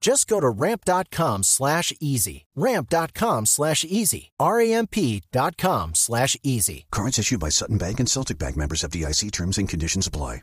Just 0.00 0.28
go 0.28 0.40
to 0.40 0.48
ramp.com 0.48 1.42
slash 1.42 1.92
easy. 2.00 2.46
Ramp.com 2.54 3.46
slash 3.46 3.84
easy. 3.84 4.30
R-A-M-P.com 4.38 5.94
slash 5.94 6.36
easy. 6.42 6.86
Cards 6.90 7.18
issued 7.18 7.40
by 7.40 7.50
Sutton 7.50 7.78
Bank 7.78 7.98
and 7.98 8.08
Celtic 8.08 8.38
Bank 8.38 8.56
members 8.56 8.84
of 8.84 8.90
DIC 8.90 9.32
terms 9.32 9.58
and 9.58 9.68
conditions 9.68 10.06
apply. 10.06 10.42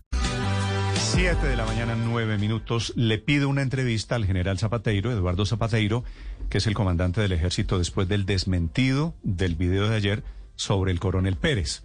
7 1.16 1.48
de 1.48 1.55
la 1.55 1.66
mañana, 1.66 1.95
9 1.95 2.38
minutos. 2.38 2.91
Le 2.98 3.18
pido 3.18 3.48
una 3.48 3.62
entrevista 3.62 4.16
al 4.16 4.25
general 4.25 4.59
Zapateiro, 4.59 5.12
Eduardo 5.12 5.45
Zapateiro, 5.45 6.03
que 6.50 6.58
es 6.58 6.67
el 6.67 6.73
comandante 6.73 7.22
del 7.22 7.31
ejército 7.31 7.78
después 7.78 8.09
del 8.09 8.25
desmentido 8.25 9.14
del 9.23 9.56
video 9.56 9.88
de 9.88 9.95
ayer 9.95 10.23
sobre 10.56 10.92
el 10.92 11.00
coronel 11.00 11.38
Pérez. 11.38 11.84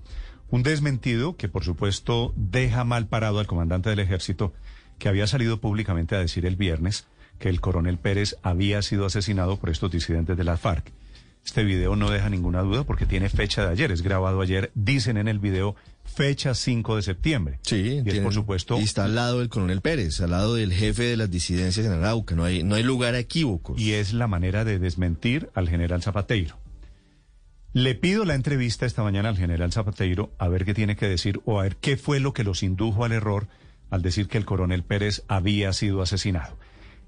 Un 0.49 0.65
desmentido 0.65 1.37
que, 1.37 1.49
por 1.49 1.65
supuesto, 1.65 2.33
deja 2.35 2.83
mal 2.83 3.07
parado 3.07 3.39
al 3.39 3.47
comandante 3.47 3.91
del 3.91 4.01
ejército, 4.01 4.53
que 4.99 5.09
había 5.09 5.29
salido 5.29 5.61
públicamente 5.61 6.17
a 6.17 6.21
decir 6.21 6.45
el 6.45 6.57
viernes 6.57 7.07
que 7.41 7.49
el 7.49 7.61
coronel 7.61 7.99
Pérez 7.99 8.37
había 8.43 8.83
sido 8.83 9.07
asesinado 9.07 9.57
por 9.57 9.71
estos 9.71 9.91
disidentes 9.91 10.37
de 10.37 10.45
la 10.45 10.57
FARC. 10.57 10.93
Este 11.45 11.65
video 11.65 11.97
no 11.97 12.11
deja 12.11 12.29
ninguna 12.29 12.61
duda 12.61 12.85
porque 12.85 13.07
tiene 13.07 13.31
fecha 13.31 13.65
de 13.65 13.73
ayer, 13.73 13.91
es 13.91 14.03
grabado 14.03 14.43
ayer, 14.43 14.71
dicen 14.75 15.17
en 15.17 15.27
el 15.27 15.39
video 15.39 15.75
fecha 16.05 16.55
5 16.55 16.97
de 16.97 17.03
septiembre. 17.03 17.59
Sí, 17.63 18.03
y 18.05 18.09
es 18.09 18.21
por 18.21 18.35
supuesto 18.35 18.79
Y 18.79 18.83
está 18.83 19.05
al 19.07 19.15
lado 19.15 19.39
del 19.39 19.49
coronel 19.49 19.81
Pérez, 19.81 20.21
al 20.21 20.31
lado 20.31 20.55
del 20.55 20.73
jefe 20.73 21.05
de 21.05 21.17
las 21.17 21.31
disidencias 21.31 21.87
en 21.87 21.93
Arauca. 21.93 22.35
No 22.35 22.45
hay, 22.45 22.63
no 22.63 22.75
hay 22.75 22.83
lugar 22.83 23.15
a 23.15 23.19
equívocos. 23.19 23.81
y 23.81 23.95
es 23.95 24.13
la 24.13 24.27
manera 24.27 24.65
de 24.65 24.79
desmentir 24.79 25.49
al 25.55 25.69
general 25.69 26.03
Zapateiro. 26.03 26.57
Le 27.73 27.95
pido 27.95 28.25
la 28.25 28.35
entrevista 28.35 28.85
esta 28.85 29.03
mañana 29.03 29.31
al 29.31 29.39
general 29.39 29.73
Zapateiro 29.73 30.31
a 30.39 30.49
ver 30.49 30.65
qué 30.65 30.75
tiene 30.75 30.97
que 30.97 31.09
decir 31.09 31.41
o 31.47 31.59
a 31.59 31.63
ver 31.63 31.77
qué 31.77 31.97
fue 31.97 32.21
lo 32.21 32.35
que 32.35 32.45
los 32.45 32.63
indujo 32.63 33.05
al 33.05 33.13
error 33.13 33.49
al 33.91 34.03
decir 34.03 34.29
que 34.29 34.39
el 34.39 34.45
coronel 34.45 34.83
Pérez 34.83 35.23
había 35.27 35.73
sido 35.73 36.03
asesinado. 36.03 36.57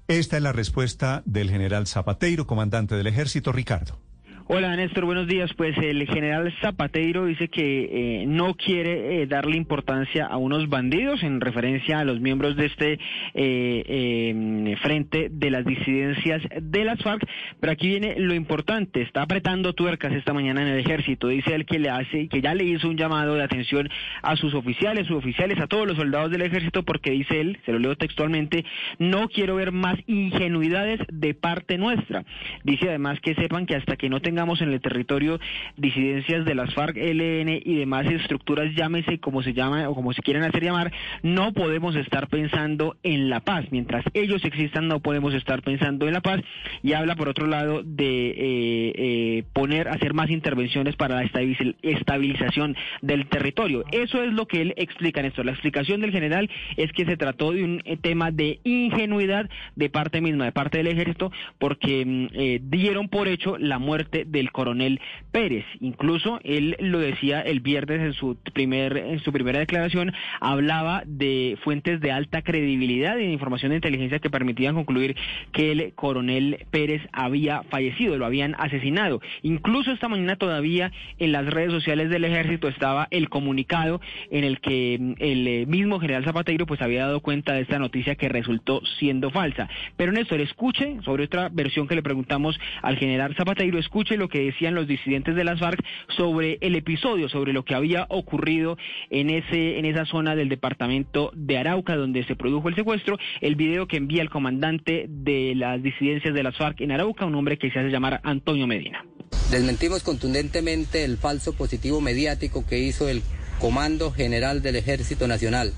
Esta 0.09 0.35
es 0.35 0.43
la 0.43 0.51
respuesta 0.51 1.23
del 1.25 1.49
general 1.49 1.87
Zapateiro, 1.87 2.45
comandante 2.45 2.95
del 2.95 3.07
ejército, 3.07 3.53
Ricardo. 3.53 3.97
Hola 4.45 4.75
Néstor, 4.75 5.05
buenos 5.05 5.25
días. 5.25 5.53
Pues 5.55 5.77
el 5.77 6.05
general 6.05 6.53
Zapateiro 6.59 7.25
dice 7.25 7.47
que 7.47 8.23
eh, 8.23 8.25
no 8.27 8.55
quiere 8.55 9.21
eh, 9.21 9.25
darle 9.25 9.55
importancia 9.55 10.25
a 10.25 10.35
unos 10.35 10.67
bandidos 10.67 11.23
en 11.23 11.39
referencia 11.39 11.99
a 11.99 12.03
los 12.03 12.19
miembros 12.19 12.57
de 12.57 12.65
este 12.65 12.93
eh, 12.93 12.99
eh, 13.35 14.75
frente 14.81 15.29
de 15.31 15.49
las 15.49 15.63
disidencias 15.63 16.41
de 16.61 16.83
las 16.83 17.01
FARC. 17.01 17.25
Pero 17.61 17.71
aquí 17.71 17.87
viene 17.87 18.15
lo 18.19 18.33
importante. 18.33 19.01
Está 19.01 19.21
apretando 19.21 19.71
tuercas 19.71 20.11
esta 20.11 20.33
mañana 20.33 20.61
en 20.61 20.67
el 20.67 20.79
ejército. 20.79 21.29
Dice 21.29 21.55
él 21.55 21.65
que 21.65 21.79
le 21.79 21.89
hace, 21.89 22.27
que 22.27 22.41
ya 22.41 22.53
le 22.53 22.65
hizo 22.65 22.89
un 22.89 22.97
llamado 22.97 23.35
de 23.35 23.43
atención 23.43 23.87
a 24.21 24.35
sus 24.35 24.53
oficiales, 24.55 25.07
suboficiales, 25.07 25.57
a 25.61 25.67
todos 25.67 25.87
los 25.87 25.95
soldados 25.95 26.29
del 26.31 26.41
ejército, 26.41 26.83
porque 26.83 27.11
dice 27.11 27.39
él, 27.39 27.59
se 27.65 27.71
lo 27.71 27.79
leo 27.79 27.95
textualmente, 27.95 28.65
no 28.99 29.29
quiero 29.29 29.55
ver 29.55 29.71
más 29.71 29.97
ingenuidades 30.05 30.99
de 31.07 31.33
parte 31.33 31.77
nuestra. 31.77 32.25
Dice 32.65 32.89
además 32.89 33.21
que 33.21 33.35
sepan 33.35 33.65
que 33.65 33.77
hasta 33.77 33.95
que 33.95 34.09
no 34.09 34.19
tengamos 34.33 34.61
en 34.61 34.73
el 34.73 34.81
territorio 34.81 35.39
disidencias 35.77 36.43
de 36.43 36.55
las 36.55 36.73
FARC, 36.73 36.97
LN 36.97 37.61
y 37.63 37.75
demás 37.75 38.07
estructuras, 38.07 38.73
llámese 38.75 39.19
como 39.19 39.43
se 39.43 39.53
llama 39.53 39.87
o 39.87 39.93
como 39.93 40.11
se 40.11 40.23
quieran 40.23 40.41
hacer 40.43 40.63
llamar, 40.63 40.91
no 41.21 41.53
podemos 41.53 41.95
estar 41.95 42.27
pensando 42.29 42.95
en 43.03 43.29
la 43.29 43.41
paz. 43.41 43.65
Mientras 43.69 44.03
ellos 44.15 44.43
existan, 44.43 44.87
no 44.87 45.01
podemos 45.01 45.35
estar 45.35 45.61
pensando 45.61 46.07
en 46.07 46.13
la 46.13 46.21
paz. 46.21 46.41
Y 46.81 46.93
habla, 46.93 47.15
por 47.15 47.29
otro 47.29 47.45
lado, 47.45 47.83
de 47.83 48.29
eh, 48.29 48.93
eh, 48.95 49.43
poner, 49.53 49.87
hacer 49.87 50.15
más 50.15 50.31
intervenciones 50.31 50.95
para 50.95 51.13
la 51.17 51.25
estabil- 51.25 51.75
estabilización 51.83 52.75
del 53.03 53.27
territorio. 53.27 53.85
Eso 53.91 54.23
es 54.23 54.33
lo 54.33 54.47
que 54.47 54.63
él 54.63 54.73
explica 54.77 55.19
en 55.19 55.27
esto. 55.27 55.43
La 55.43 55.51
explicación 55.51 56.01
del 56.01 56.11
general 56.11 56.49
es 56.75 56.91
que 56.91 57.05
se 57.05 57.17
trató 57.17 57.51
de 57.51 57.63
un 57.63 57.81
eh, 57.85 57.97
tema 57.97 58.31
de 58.31 58.59
ingenuidad 58.63 59.47
de 59.75 59.89
parte 59.91 60.21
misma, 60.21 60.45
de 60.45 60.51
parte 60.51 60.79
del 60.79 60.87
ejército, 60.87 61.31
porque 61.59 62.03
mm, 62.03 62.27
eh, 62.33 62.59
dieron 62.63 63.09
por 63.09 63.27
hecho 63.27 63.59
la 63.59 63.77
muerte 63.77 64.22
del 64.25 64.51
coronel 64.51 64.99
Pérez. 65.31 65.65
Incluso 65.79 66.39
él 66.43 66.75
lo 66.79 66.99
decía 66.99 67.41
el 67.41 67.59
viernes 67.59 68.01
en 68.01 68.13
su 68.13 68.37
primer 68.53 68.97
en 68.97 69.19
su 69.19 69.31
primera 69.31 69.59
declaración, 69.59 70.13
hablaba 70.39 71.03
de 71.05 71.57
fuentes 71.63 71.99
de 72.01 72.11
alta 72.11 72.41
credibilidad 72.41 73.17
y 73.17 73.25
de 73.25 73.31
información 73.31 73.69
de 73.71 73.77
inteligencia 73.77 74.19
que 74.19 74.29
permitían 74.29 74.75
concluir 74.75 75.15
que 75.51 75.71
el 75.71 75.93
coronel 75.93 76.65
Pérez 76.71 77.01
había 77.11 77.63
fallecido, 77.63 78.17
lo 78.17 78.25
habían 78.25 78.55
asesinado. 78.57 79.21
Incluso 79.41 79.91
esta 79.91 80.07
mañana 80.07 80.35
todavía 80.35 80.91
en 81.19 81.31
las 81.31 81.45
redes 81.45 81.71
sociales 81.71 82.09
del 82.09 82.25
ejército 82.25 82.67
estaba 82.67 83.07
el 83.11 83.29
comunicado 83.29 84.01
en 84.31 84.43
el 84.43 84.59
que 84.59 84.97
mm, 84.99 85.13
el 85.19 85.47
eh, 85.47 85.65
mismo 85.65 85.99
general 85.99 86.23
Zapateiro 86.23 86.65
pues 86.65 86.81
había 86.81 87.05
dado 87.05 87.21
cuenta 87.21 87.53
de 87.53 87.61
esta 87.61 87.79
noticia 87.79 88.15
que 88.15 88.29
resultó 88.29 88.81
siendo 88.99 89.31
falsa. 89.31 89.69
Pero 89.97 90.11
Néstor, 90.11 90.41
escuche 90.41 90.97
sobre 91.03 91.25
otra 91.25 91.49
versión 91.49 91.87
que 91.87 91.95
le 91.95 92.03
preguntamos 92.03 92.59
al 92.81 92.97
general 92.97 93.35
Zapateiro, 93.35 93.79
escuche 93.79 94.12
lo 94.17 94.29
que 94.29 94.39
decían 94.39 94.75
los 94.75 94.87
disidentes 94.87 95.35
de 95.35 95.43
las 95.43 95.59
FARC 95.59 95.83
sobre 96.15 96.57
el 96.61 96.75
episodio, 96.75 97.29
sobre 97.29 97.53
lo 97.53 97.63
que 97.63 97.75
había 97.75 98.05
ocurrido 98.09 98.77
en 99.09 99.29
ese 99.29 99.77
en 99.77 99.85
esa 99.85 100.05
zona 100.05 100.35
del 100.35 100.49
departamento 100.49 101.31
de 101.35 101.57
Arauca 101.57 101.95
donde 101.95 102.23
se 102.25 102.35
produjo 102.35 102.69
el 102.69 102.75
secuestro, 102.75 103.17
el 103.41 103.55
video 103.55 103.87
que 103.87 103.97
envía 103.97 104.21
el 104.21 104.29
comandante 104.29 105.05
de 105.09 105.53
las 105.55 105.81
disidencias 105.81 106.33
de 106.33 106.43
las 106.43 106.57
FARC 106.57 106.81
en 106.81 106.91
Arauca, 106.91 107.25
un 107.25 107.35
hombre 107.35 107.57
que 107.57 107.71
se 107.71 107.79
hace 107.79 107.89
llamar 107.89 108.21
Antonio 108.23 108.67
Medina. 108.67 109.05
Desmentimos 109.51 110.03
contundentemente 110.03 111.03
el 111.03 111.17
falso 111.17 111.53
positivo 111.53 112.01
mediático 112.01 112.65
que 112.65 112.79
hizo 112.79 113.07
el 113.07 113.21
Comando 113.59 114.11
General 114.11 114.61
del 114.61 114.75
Ejército 114.75 115.27
Nacional 115.27 115.73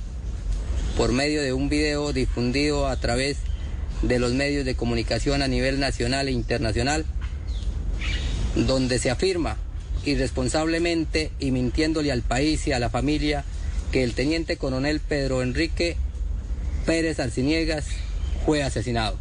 por 0.97 1.11
medio 1.11 1.41
de 1.41 1.51
un 1.51 1.67
video 1.67 2.13
difundido 2.13 2.87
a 2.87 2.95
través 2.95 3.37
de 4.01 4.19
los 4.19 4.33
medios 4.33 4.65
de 4.65 4.75
comunicación 4.75 5.41
a 5.41 5.47
nivel 5.47 5.79
nacional 5.79 6.27
e 6.27 6.31
internacional, 6.31 7.05
donde 8.55 8.99
se 8.99 9.09
afirma 9.09 9.57
irresponsablemente 10.05 11.31
y 11.39 11.51
mintiéndole 11.51 12.11
al 12.11 12.21
país 12.21 12.67
y 12.67 12.71
a 12.71 12.79
la 12.79 12.89
familia 12.89 13.43
que 13.91 14.03
el 14.03 14.13
teniente 14.13 14.57
coronel 14.57 14.99
Pedro 14.99 15.41
Enrique 15.41 15.97
Pérez 16.85 17.19
Arciniegas 17.19 17.85
fue 18.45 18.63
asesinado. 18.63 19.17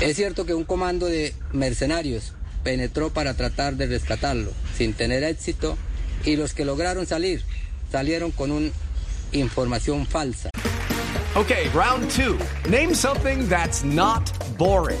Es 0.00 0.16
cierto 0.16 0.46
que 0.46 0.54
un 0.54 0.64
comando 0.64 1.06
de 1.06 1.34
mercenarios 1.52 2.32
penetró 2.64 3.12
para 3.12 3.34
tratar 3.34 3.76
de 3.76 3.86
rescatarlo 3.86 4.50
sin 4.76 4.94
tener 4.94 5.22
éxito 5.22 5.76
y 6.24 6.36
los 6.36 6.54
que 6.54 6.64
lograron 6.64 7.06
salir 7.06 7.42
salieron 7.90 8.30
con 8.32 8.50
una 8.50 8.70
información 9.32 10.06
falsa. 10.06 10.50
Okay, 11.34 11.68
round 11.74 12.10
two. 12.10 12.36
Name 12.68 12.94
something 12.94 13.48
that's 13.48 13.82
not 13.84 14.30
boring. 14.58 15.00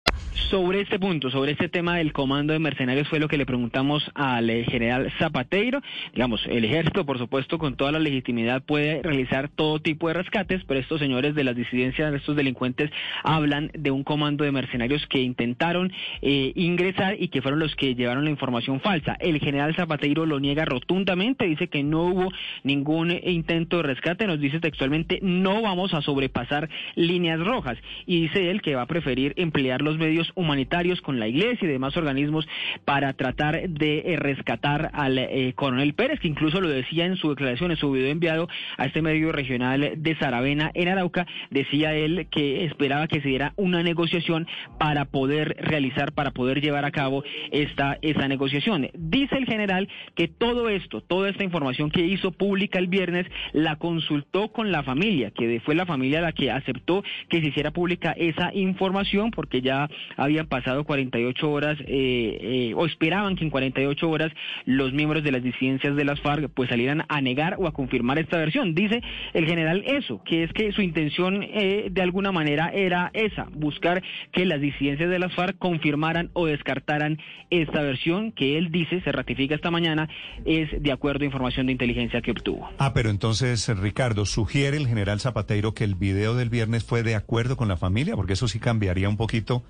Sobre 0.51 0.81
este 0.81 0.99
punto, 0.99 1.31
sobre 1.31 1.53
este 1.53 1.69
tema 1.69 1.95
del 1.95 2.11
comando 2.11 2.51
de 2.51 2.59
mercenarios 2.59 3.07
fue 3.07 3.21
lo 3.21 3.29
que 3.29 3.37
le 3.37 3.45
preguntamos 3.45 4.03
al 4.15 4.49
eh, 4.49 4.65
general 4.65 5.09
Zapateiro. 5.17 5.81
Digamos, 6.13 6.45
el 6.45 6.65
ejército, 6.65 7.05
por 7.05 7.17
supuesto, 7.17 7.57
con 7.57 7.77
toda 7.77 7.93
la 7.93 7.99
legitimidad 7.99 8.61
puede 8.61 9.01
realizar 9.01 9.47
todo 9.47 9.79
tipo 9.79 10.09
de 10.09 10.15
rescates, 10.15 10.61
pero 10.67 10.81
estos 10.81 10.99
señores 10.99 11.35
de 11.35 11.45
las 11.45 11.55
disidencias, 11.55 12.13
estos 12.13 12.35
delincuentes, 12.35 12.91
hablan 13.23 13.71
de 13.73 13.91
un 13.91 14.03
comando 14.03 14.43
de 14.43 14.51
mercenarios 14.51 15.07
que 15.07 15.21
intentaron 15.21 15.93
eh, 16.21 16.51
ingresar 16.55 17.15
y 17.17 17.29
que 17.29 17.41
fueron 17.41 17.61
los 17.61 17.73
que 17.77 17.95
llevaron 17.95 18.25
la 18.25 18.31
información 18.31 18.81
falsa. 18.81 19.15
El 19.21 19.39
general 19.39 19.73
Zapateiro 19.73 20.25
lo 20.25 20.41
niega 20.41 20.65
rotundamente, 20.65 21.45
dice 21.45 21.69
que 21.69 21.81
no 21.81 22.07
hubo 22.07 22.29
ningún 22.63 23.17
intento 23.23 23.77
de 23.77 23.83
rescate, 23.83 24.27
nos 24.27 24.41
dice 24.41 24.59
textualmente, 24.59 25.19
no 25.21 25.61
vamos 25.61 25.93
a 25.93 26.01
sobrepasar 26.01 26.69
líneas 26.95 27.39
rojas. 27.39 27.77
Y 28.05 28.23
dice 28.23 28.51
él 28.51 28.61
que 28.61 28.75
va 28.75 28.81
a 28.81 28.87
preferir 28.87 29.33
emplear 29.37 29.81
los 29.81 29.97
medios 29.97 30.29
humanitarios 30.41 31.01
con 31.01 31.19
la 31.19 31.27
iglesia 31.27 31.65
y 31.65 31.71
demás 31.71 31.95
organismos 31.97 32.47
para 32.85 33.13
tratar 33.13 33.69
de 33.69 33.99
eh, 33.99 34.15
rescatar 34.17 34.91
al 34.93 35.17
eh, 35.17 35.53
coronel 35.55 35.93
Pérez, 35.93 36.19
que 36.19 36.27
incluso 36.27 36.61
lo 36.61 36.69
decía 36.69 37.05
en 37.05 37.17
su 37.17 37.29
declaración, 37.29 37.71
en 37.71 37.77
su 37.77 37.91
video 37.91 38.09
enviado 38.11 38.47
a 38.77 38.85
este 38.85 39.01
medio 39.01 39.31
regional 39.31 39.93
de 39.97 40.15
Saravena 40.17 40.71
en 40.73 40.89
Arauca, 40.89 41.25
decía 41.49 41.93
él 41.93 42.27
que 42.29 42.65
esperaba 42.65 43.07
que 43.07 43.21
se 43.21 43.29
diera 43.29 43.53
una 43.55 43.83
negociación 43.83 44.47
para 44.77 45.05
poder 45.05 45.55
realizar, 45.59 46.11
para 46.13 46.31
poder 46.31 46.61
llevar 46.61 46.85
a 46.85 46.91
cabo 46.91 47.23
esta 47.51 47.97
esa 48.01 48.27
negociación. 48.27 48.89
Dice 48.93 49.37
el 49.37 49.45
general 49.45 49.87
que 50.15 50.27
todo 50.27 50.69
esto, 50.69 51.01
toda 51.01 51.29
esta 51.29 51.43
información 51.43 51.89
que 51.91 52.01
hizo 52.01 52.31
pública 52.31 52.79
el 52.79 52.87
viernes, 52.87 53.27
la 53.53 53.75
consultó 53.77 54.51
con 54.51 54.71
la 54.71 54.83
familia, 54.83 55.31
que 55.31 55.59
fue 55.61 55.75
la 55.75 55.85
familia 55.85 56.21
la 56.21 56.31
que 56.31 56.51
aceptó 56.51 57.03
que 57.29 57.41
se 57.41 57.47
hiciera 57.47 57.71
pública 57.71 58.13
esa 58.17 58.53
información 58.53 59.31
porque 59.31 59.61
ya 59.61 59.89
habían 60.31 60.47
pasado 60.47 60.83
48 60.83 61.51
horas 61.51 61.77
eh, 61.81 61.85
eh, 61.87 62.73
o 62.75 62.85
esperaban 62.85 63.35
que 63.35 63.43
en 63.43 63.49
48 63.49 64.09
horas 64.09 64.31
los 64.65 64.93
miembros 64.93 65.23
de 65.23 65.31
las 65.31 65.43
disidencias 65.43 65.95
de 65.95 66.05
las 66.05 66.19
FARC 66.21 66.49
pues 66.49 66.69
salieran 66.69 67.03
a 67.07 67.21
negar 67.21 67.57
o 67.59 67.67
a 67.67 67.73
confirmar 67.73 68.17
esta 68.17 68.37
versión. 68.37 68.73
Dice 68.73 69.01
el 69.33 69.45
general 69.45 69.83
eso, 69.85 70.21
que 70.23 70.43
es 70.43 70.53
que 70.53 70.71
su 70.71 70.81
intención 70.81 71.43
eh, 71.43 71.89
de 71.91 72.01
alguna 72.01 72.31
manera 72.31 72.71
era 72.73 73.11
esa, 73.13 73.47
buscar 73.51 74.01
que 74.31 74.45
las 74.45 74.61
disidencias 74.61 75.09
de 75.09 75.19
las 75.19 75.33
FARC 75.33 75.57
confirmaran 75.57 76.29
o 76.33 76.45
descartaran 76.45 77.19
esta 77.49 77.81
versión 77.81 78.31
que 78.31 78.57
él 78.57 78.71
dice, 78.71 79.01
se 79.01 79.11
ratifica 79.11 79.55
esta 79.55 79.71
mañana, 79.71 80.07
es 80.45 80.69
de 80.81 80.91
acuerdo 80.91 81.23
a 81.23 81.25
información 81.25 81.65
de 81.65 81.73
inteligencia 81.73 82.21
que 82.21 82.31
obtuvo. 82.31 82.69
Ah, 82.77 82.93
pero 82.93 83.09
entonces, 83.09 83.67
Ricardo, 83.77 84.25
sugiere 84.25 84.77
el 84.77 84.87
general 84.87 85.19
Zapateiro 85.19 85.73
que 85.73 85.83
el 85.83 85.95
video 85.95 86.35
del 86.35 86.49
viernes 86.49 86.85
fue 86.85 87.03
de 87.03 87.15
acuerdo 87.15 87.57
con 87.57 87.67
la 87.67 87.77
familia, 87.77 88.15
porque 88.15 88.33
eso 88.33 88.47
sí 88.47 88.59
cambiaría 88.59 89.09
un 89.09 89.17
poquito 89.17 89.63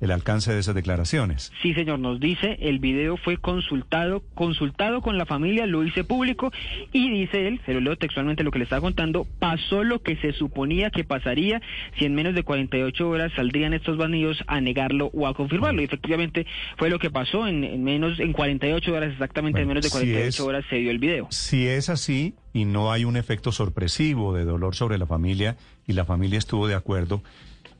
el 0.00 0.10
alcance 0.10 0.52
de 0.52 0.60
esas 0.60 0.74
declaraciones. 0.74 1.52
Sí, 1.62 1.74
señor, 1.74 1.98
nos 1.98 2.20
dice, 2.20 2.56
el 2.60 2.78
video 2.78 3.16
fue 3.16 3.36
consultado, 3.36 4.22
consultado 4.34 5.00
con 5.00 5.18
la 5.18 5.26
familia, 5.26 5.66
lo 5.66 5.84
hice 5.84 6.04
público 6.04 6.52
y 6.92 7.10
dice 7.10 7.48
él, 7.48 7.60
se 7.66 7.74
lo 7.74 7.80
leo 7.80 7.96
textualmente 7.96 8.44
lo 8.44 8.50
que 8.50 8.58
le 8.58 8.64
estaba 8.64 8.80
contando, 8.80 9.26
pasó 9.38 9.84
lo 9.84 10.02
que 10.02 10.16
se 10.16 10.32
suponía 10.32 10.90
que 10.90 11.04
pasaría 11.04 11.60
si 11.98 12.04
en 12.04 12.14
menos 12.14 12.34
de 12.34 12.42
48 12.42 13.08
horas 13.08 13.32
saldrían 13.34 13.74
estos 13.74 13.96
bandidos 13.96 14.42
a 14.46 14.60
negarlo 14.60 15.10
o 15.12 15.26
a 15.26 15.34
confirmarlo. 15.34 15.80
Y 15.82 15.84
efectivamente 15.84 16.46
fue 16.76 16.90
lo 16.90 16.98
que 16.98 17.10
pasó 17.10 17.46
en, 17.46 17.82
menos 17.82 18.20
en 18.20 18.32
48 18.32 18.92
horas, 18.92 19.12
exactamente 19.12 19.62
en 19.62 19.68
menos 19.68 19.84
de 19.84 19.90
48 19.90 20.46
horas 20.46 20.64
se 20.70 20.76
dio 20.76 20.90
el 20.90 20.98
video. 20.98 21.26
Si 21.30 21.66
es 21.66 21.88
así 21.88 22.34
y 22.52 22.64
no 22.64 22.92
hay 22.92 23.04
un 23.04 23.16
efecto 23.16 23.52
sorpresivo 23.52 24.34
de 24.34 24.44
dolor 24.44 24.74
sobre 24.74 24.98
la 24.98 25.06
familia 25.06 25.56
y 25.86 25.92
la 25.92 26.04
familia 26.04 26.38
estuvo 26.38 26.66
de 26.66 26.74
acuerdo, 26.74 27.22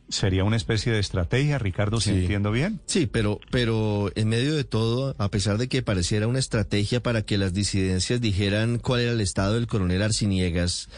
Sería 0.08 0.44
una 0.44 0.56
especie 0.56 0.90
de 0.90 1.00
estrategia, 1.00 1.58
Ricardo, 1.58 2.00
si 2.00 2.10
entiendo 2.10 2.50
bien. 2.50 2.80
Sí, 2.86 3.06
pero, 3.06 3.40
pero 3.50 4.10
en 4.14 4.28
medio 4.28 4.54
de 4.54 4.64
todo, 4.64 5.14
a 5.18 5.30
pesar 5.30 5.58
de 5.58 5.68
que 5.68 5.82
pareciera 5.82 6.26
una 6.26 6.38
estrategia 6.38 7.02
para 7.02 7.22
que 7.22 7.36
las 7.36 7.52
disidencias 7.52 8.20
dijeran 8.20 8.78
cuál 8.78 9.02
era 9.02 9.12
el 9.12 9.20
estado 9.20 9.54
del 9.54 9.66
coronel 9.66 10.02
Arciniegas, 10.02 10.88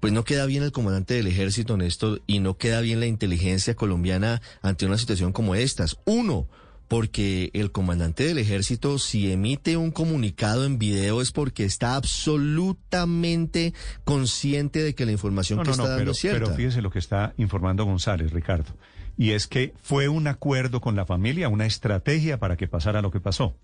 pues 0.00 0.12
no 0.12 0.24
queda 0.24 0.44
bien 0.46 0.64
el 0.64 0.72
comandante 0.72 1.14
del 1.14 1.28
ejército, 1.28 1.76
Néstor, 1.76 2.22
y 2.26 2.40
no 2.40 2.58
queda 2.58 2.80
bien 2.80 3.00
la 3.00 3.06
inteligencia 3.06 3.74
colombiana 3.74 4.42
ante 4.60 4.84
una 4.84 4.98
situación 4.98 5.32
como 5.32 5.54
estas. 5.54 5.96
Uno, 6.04 6.46
porque 6.92 7.50
el 7.54 7.72
comandante 7.72 8.22
del 8.26 8.36
ejército 8.36 8.98
si 8.98 9.32
emite 9.32 9.78
un 9.78 9.92
comunicado 9.92 10.66
en 10.66 10.78
video 10.78 11.22
es 11.22 11.32
porque 11.32 11.64
está 11.64 11.96
absolutamente 11.96 13.72
consciente 14.04 14.82
de 14.82 14.94
que 14.94 15.06
la 15.06 15.12
información 15.12 15.62
que 15.62 15.70
está 15.70 15.84
dando 15.84 15.98
pero, 16.00 16.10
es 16.10 16.18
cierta. 16.18 16.44
Pero 16.44 16.54
fíjese 16.54 16.82
lo 16.82 16.90
que 16.90 16.98
está 16.98 17.32
informando 17.38 17.86
González, 17.86 18.30
Ricardo. 18.32 18.76
Y 19.16 19.30
es 19.30 19.46
que 19.46 19.72
fue 19.80 20.08
un 20.08 20.26
acuerdo 20.26 20.82
con 20.82 20.94
la 20.94 21.06
familia, 21.06 21.48
una 21.48 21.64
estrategia 21.64 22.38
para 22.38 22.58
que 22.58 22.68
pasara 22.68 23.00
lo 23.00 23.10
que 23.10 23.20
pasó. 23.20 23.56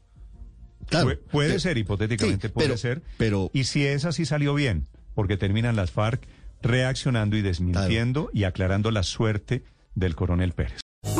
Claro, 0.86 1.14
puede 1.30 1.60
ser, 1.60 1.76
hipotéticamente 1.76 2.48
puede 2.48 2.78
ser. 2.78 3.02
Pero, 3.18 3.50
y 3.52 3.64
si 3.64 3.84
es 3.84 4.06
así 4.06 4.24
salió 4.24 4.54
bien, 4.54 4.86
porque 5.14 5.36
terminan 5.36 5.76
las 5.76 5.90
FARC 5.90 6.26
reaccionando 6.62 7.36
y 7.36 7.42
desmintiendo 7.42 8.30
y 8.32 8.44
aclarando 8.44 8.90
la 8.90 9.02
suerte 9.02 9.64
del 9.94 10.16
coronel 10.16 10.54
Pérez. 10.54 10.80